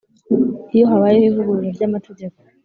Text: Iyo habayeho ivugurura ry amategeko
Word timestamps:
Iyo 0.75 0.85
habayeho 0.91 1.25
ivugurura 1.39 1.69
ry 1.75 1.83
amategeko 1.87 2.37